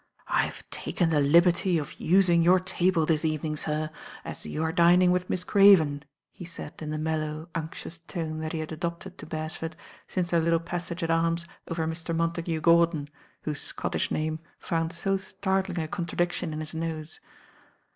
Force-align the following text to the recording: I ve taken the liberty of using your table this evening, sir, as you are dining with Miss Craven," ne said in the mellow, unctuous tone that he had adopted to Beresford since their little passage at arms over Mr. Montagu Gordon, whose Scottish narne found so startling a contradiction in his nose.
I 0.27 0.49
ve 0.49 0.61
taken 0.71 1.09
the 1.09 1.19
liberty 1.19 1.77
of 1.77 1.99
using 1.99 2.41
your 2.41 2.59
table 2.59 3.05
this 3.05 3.23
evening, 3.23 3.55
sir, 3.55 3.91
as 4.25 4.47
you 4.47 4.63
are 4.63 4.71
dining 4.71 5.11
with 5.11 5.29
Miss 5.29 5.43
Craven," 5.43 6.01
ne 6.39 6.43
said 6.47 6.73
in 6.81 6.89
the 6.89 6.97
mellow, 6.97 7.49
unctuous 7.53 7.99
tone 7.99 8.39
that 8.39 8.51
he 8.51 8.57
had 8.57 8.71
adopted 8.71 9.19
to 9.19 9.27
Beresford 9.27 9.75
since 10.07 10.31
their 10.31 10.41
little 10.41 10.57
passage 10.59 11.03
at 11.03 11.11
arms 11.11 11.45
over 11.67 11.85
Mr. 11.85 12.15
Montagu 12.17 12.61
Gordon, 12.61 13.09
whose 13.43 13.61
Scottish 13.61 14.09
narne 14.09 14.39
found 14.57 14.91
so 14.91 15.17
startling 15.17 15.77
a 15.79 15.87
contradiction 15.87 16.51
in 16.51 16.61
his 16.61 16.73
nose. 16.73 17.19